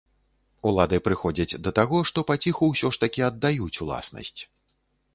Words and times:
Улады 0.69 0.97
прыходзяць 1.07 1.59
да 1.69 1.75
таго, 1.81 2.01
што 2.13 2.25
паціху 2.33 2.73
ўсё 2.73 2.93
ж 2.99 3.05
такі 3.07 3.21
аддаюць 3.31 3.73
уласнасць. 3.87 4.39